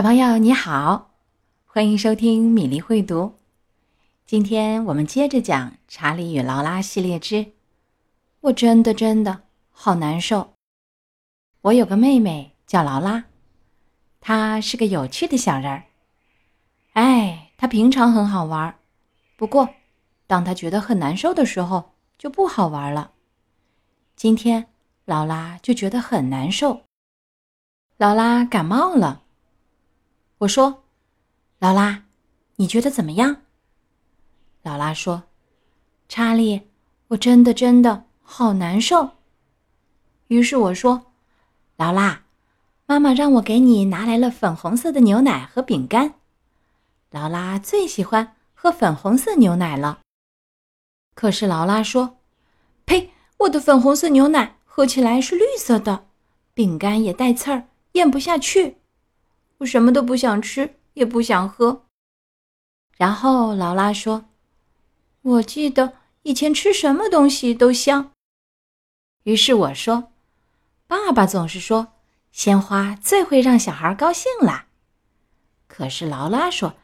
[0.00, 1.10] 小朋友你好，
[1.66, 3.34] 欢迎收听米粒会读。
[4.24, 7.34] 今天我们接着讲《查理与劳拉》系列之
[8.40, 10.40] 《我真的真的好难受》。
[11.60, 13.24] 我有个妹妹叫劳拉，
[14.22, 15.84] 她是个有趣的小人儿。
[16.94, 18.74] 哎，她平常很好玩，
[19.36, 19.68] 不过
[20.26, 23.12] 当她觉得很难受的时候就不好玩了。
[24.16, 24.68] 今天
[25.04, 26.84] 劳拉就觉得很难受。
[27.98, 29.24] 劳拉感冒了。
[30.40, 30.84] 我说
[31.60, 32.04] ：“劳拉，
[32.56, 33.42] 你觉得怎么样？”
[34.64, 35.24] 劳拉说
[36.08, 36.62] ：“查理，
[37.08, 39.10] 我真的真的好难受。”
[40.28, 41.12] 于是我说
[41.76, 42.22] ：“劳拉，
[42.86, 46.14] 妈妈让我给你拿来了粉红色的牛奶和饼干。
[47.10, 50.00] 劳拉最喜欢喝粉红色牛奶了。”
[51.14, 52.16] 可是劳拉说
[52.86, 53.10] ：“呸！
[53.40, 56.06] 我的粉红色牛奶喝起来是绿色的，
[56.54, 58.78] 饼干也带刺儿，咽不下去。”
[59.60, 61.86] 我什么都不想吃，也不想喝。
[62.96, 64.26] 然后劳拉说
[65.22, 68.12] ：“我记得以前吃什么东西都香。”
[69.24, 70.12] 于是我说
[70.86, 71.94] ：“爸爸总是说
[72.32, 74.66] 鲜花最会让小孩高兴啦。”
[75.68, 76.76] 可是劳拉说：“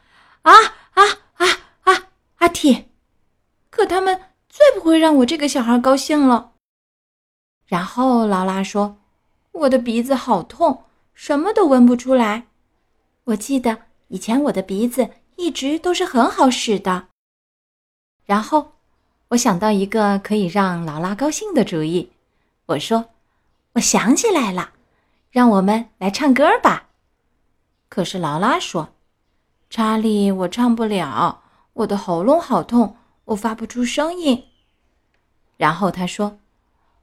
[0.43, 0.53] 啊
[0.93, 1.03] 啊
[1.35, 1.47] 啊
[1.85, 2.09] 啊！
[2.37, 2.85] 阿嚏！
[3.71, 6.53] 可他们最不会让我这个小孩高兴了。”
[7.67, 8.99] 然后劳拉说
[9.53, 10.85] ：“我的鼻子好痛，
[11.15, 12.49] 什么都闻不出来。”
[13.27, 17.09] 我记得以前我的鼻子一直都是很好使的。
[18.25, 18.73] 然后
[19.29, 22.11] 我想到一个可以让劳拉高兴的主意，
[22.67, 23.07] 我说
[23.75, 24.71] ：“我想起来了，
[25.31, 26.89] 让我们来唱歌吧。”
[27.89, 28.91] 可是劳拉说
[29.71, 34.45] ：“查理，我唱不了，我的喉咙好痛，我发不出声音。”
[35.59, 36.39] 然后他说：“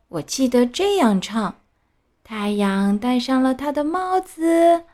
[0.08, 1.56] 我记得这样唱：
[2.24, 4.86] 太阳戴上了他的帽子。”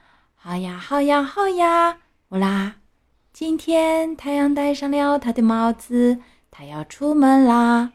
[0.42, 1.98] 好呀，好呀，好呀！
[2.30, 2.76] 乌拉，
[3.34, 7.92] 今天太阳戴上了他的帽子，他要出门啦。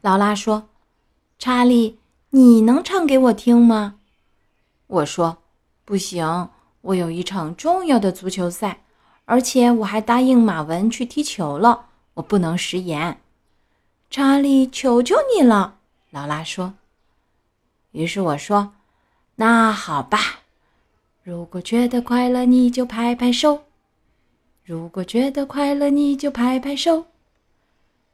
[0.00, 0.70] 劳拉说
[1.38, 1.98] ：“查理，
[2.30, 3.96] 你能唱给我听吗？”
[4.88, 5.42] 我说
[5.84, 6.48] ：“不行，
[6.80, 8.84] 我有一场重要的足球赛，
[9.26, 13.20] 而且我还答应马文去踢球了，我不能食言。”
[14.08, 15.76] 查理，求求你了！
[16.08, 16.72] 劳拉说。
[17.90, 18.72] 于是我说
[19.36, 20.18] ：“那好吧。”
[21.28, 23.58] 如果觉得快乐，你就拍拍手；
[24.64, 27.04] 如果觉得快乐，你就拍拍手；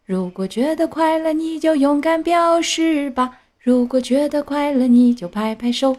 [0.04, 5.97] 如果觉得快乐，你就勇敢表示吧；如果觉得快乐，你就拍拍手。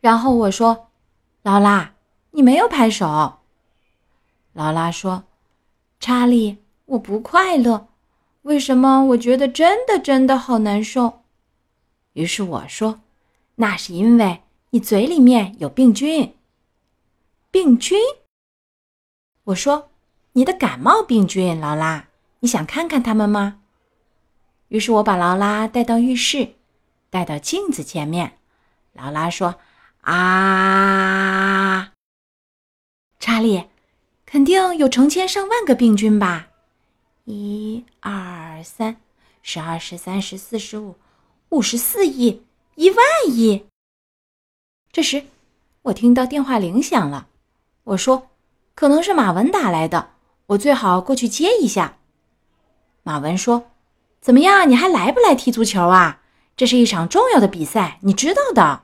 [0.00, 0.90] 然后我说
[1.42, 1.92] ：“劳拉，
[2.30, 3.40] 你没有拍手。”
[4.54, 5.24] 劳拉说
[5.98, 7.88] ：“查理，我不快乐，
[8.42, 9.06] 为什么？
[9.06, 11.22] 我觉得真的真的好难受。”
[12.14, 13.00] 于是我说
[13.56, 14.42] ：“那是因为……”
[14.72, 16.36] 你嘴里面有病菌。
[17.50, 17.98] 病菌？
[19.42, 19.90] 我说，
[20.34, 22.08] 你的感冒病菌，劳拉，
[22.38, 23.62] 你想看看他们吗？
[24.68, 26.54] 于是我把劳拉带到浴室，
[27.10, 28.38] 带到镜子前面。
[28.92, 29.56] 劳拉说
[30.02, 31.92] ：“啊，
[33.18, 33.64] 查理，
[34.24, 36.50] 肯定有成千上万个病菌吧？
[37.24, 39.00] 一、二、三，
[39.42, 40.94] 十二、十三、十四、十五，
[41.48, 42.44] 五十四亿，
[42.76, 42.98] 一万
[43.28, 43.66] 亿。”
[44.92, 45.26] 这时，
[45.82, 47.28] 我听到电话铃响了。
[47.84, 48.30] 我说
[48.74, 50.10] ：“可能是马文打来的，
[50.46, 51.98] 我最好过去接一下。”
[53.04, 53.70] 马文说
[54.20, 54.68] ：“怎么样？
[54.68, 56.22] 你还来不来踢足球啊？
[56.56, 58.82] 这是一场重要的比赛，你知道的。”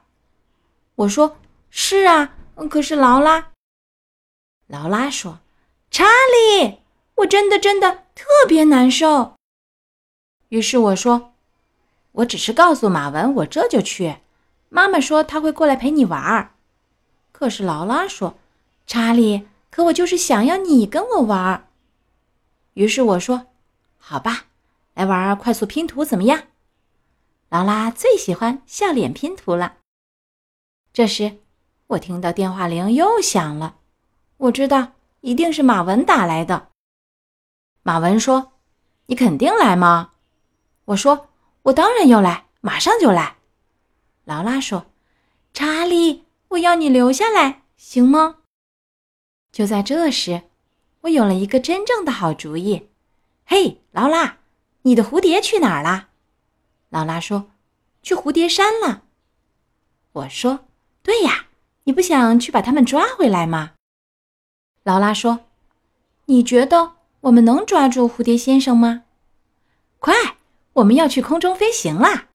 [0.95, 1.39] 我说
[1.71, 2.35] ：“是啊，
[2.71, 3.49] 可是劳拉。”
[4.69, 5.41] 劳拉说
[5.91, 6.79] ：“查理，
[7.17, 9.35] 我真的真的特别难受。”
[10.51, 11.35] 于是我说
[12.13, 14.19] ：“我只是告诉马文，我这就去。”
[14.69, 16.55] 妈妈说她会过来陪你玩儿，
[17.33, 18.37] 可是劳拉说
[18.87, 21.69] ：“查理，可我就是想要你跟我玩儿。”
[22.75, 23.47] 于是我说
[23.99, 24.47] ：“好吧，
[24.95, 26.45] 来玩快速拼图怎么样？”
[27.49, 29.77] 劳拉最喜欢笑脸拼图了。
[30.93, 31.39] 这时，
[31.89, 33.77] 我听到电话铃又响了，
[34.39, 36.69] 我知道一定是马文打来的。
[37.83, 38.53] 马文说
[39.07, 40.13] ：“你肯定来吗？”
[40.87, 41.29] 我说
[41.63, 43.36] ：“我当然要来，马上就来。”
[44.27, 44.87] 劳拉说
[45.55, 48.39] ：“查理，我要你留下来，行吗？”
[49.53, 50.43] 就在这时，
[51.03, 52.89] 我有了一个真正的好主意。
[53.47, 54.39] “嘿，劳拉，
[54.83, 56.09] 你的蝴蝶去哪儿了？”
[56.91, 57.53] 劳拉说
[58.03, 59.05] ：“去蝴蝶山了。”
[60.11, 60.67] 我说
[61.05, 61.47] ：“对呀，
[61.85, 63.75] 你不想去把它们抓回来吗？”
[64.83, 65.45] 劳拉说
[66.27, 69.05] ：“你觉得我们能抓住蝴蝶先生吗？”
[70.01, 70.13] 快，
[70.73, 72.27] 我们要去空中飞行啦！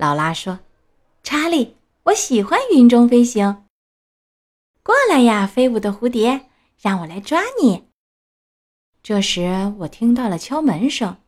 [0.00, 0.60] 劳拉说
[1.22, 3.66] ：“查理，我喜欢云中飞行。”
[4.82, 6.48] 过来呀，飞舞的蝴蝶，
[6.80, 7.86] 让我来抓你。
[9.02, 11.18] 这时，我听到了敲门声。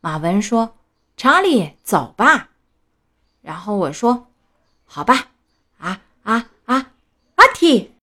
[0.00, 0.78] 马文说
[1.16, 2.50] ：“查理，走吧。”
[3.40, 4.26] 然后我说
[4.84, 5.30] ：“好吧。”
[5.78, 6.92] 啊啊啊！
[7.36, 7.94] 阿提。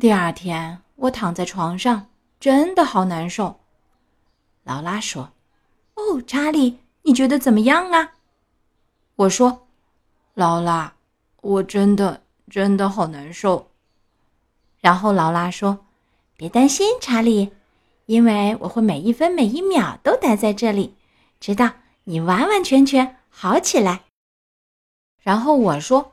[0.00, 2.10] 第二天，我躺在床上，
[2.40, 3.60] 真的好难受。
[4.64, 5.30] 劳拉说
[5.94, 8.14] ：“哦，查理，你觉得怎么样啊？”
[9.16, 9.66] 我说
[10.34, 10.94] ：“劳拉，
[11.40, 13.70] 我真的真的好难受。”
[14.80, 15.86] 然后劳拉说
[16.36, 17.50] ：“别担心，查理，
[18.06, 20.94] 因为我会每一分每一秒都待在这里，
[21.40, 21.72] 直到
[22.04, 24.04] 你完完全全好起来。”
[25.20, 26.12] 然后我说：“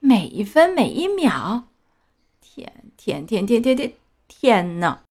[0.00, 1.64] 每一分每一秒，
[2.40, 3.92] 天天天天天天
[4.26, 5.02] 天呐！”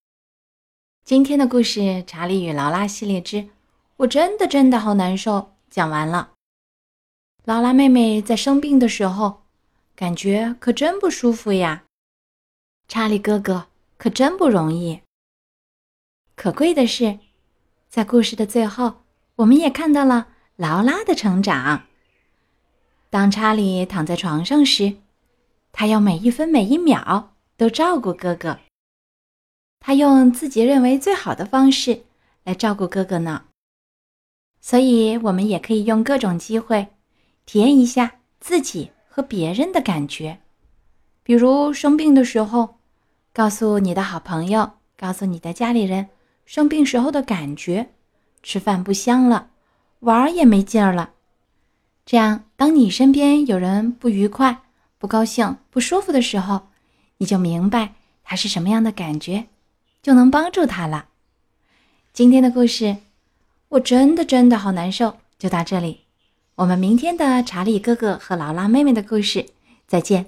[1.06, 3.48] 今天的故事《查理与劳拉》系列之
[3.98, 6.34] “我真的真的好难受”讲完了。
[7.44, 9.44] 劳拉妹妹在生病的时候，
[9.96, 11.84] 感觉可真不舒服呀。
[12.88, 13.68] 查理哥哥
[13.98, 15.02] 可真不容易。
[16.36, 17.20] 可贵的是，
[17.90, 19.02] 在故事的最后，
[19.38, 21.88] 我们也看到了劳拉的成长。
[23.10, 24.98] 当查理躺在床上时，
[25.72, 28.60] 他要每一分每一秒都照顾哥哥。
[29.80, 32.04] 他用自己认为最好的方式
[32.44, 33.47] 来照顾哥哥呢。
[34.70, 36.88] 所以，我们也可以用各种机会。
[37.46, 40.42] 体验一下自己和别人的感觉，
[41.24, 42.76] 比如生病的时候，
[43.32, 46.10] 告诉你的好朋友，告诉你的家里人
[46.46, 47.92] 生病时候的感觉，
[48.44, 49.52] 吃饭不香了，
[50.02, 51.12] 玩也没劲儿了。
[52.06, 54.64] 这样，当你身边有人不愉快、
[54.98, 56.68] 不高兴、不舒服的时候，
[57.20, 59.46] 你就明白他是什么样的感觉，
[60.04, 61.06] 就能帮助他了。
[62.12, 62.98] 今天的故事，
[63.70, 66.02] 我真的真的好难受，就到这里。
[66.56, 69.46] 我们明天的查理哥哥和劳拉妹妹的故事，
[69.86, 70.26] 再见。